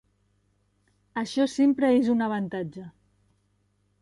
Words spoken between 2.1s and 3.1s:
un avantatge.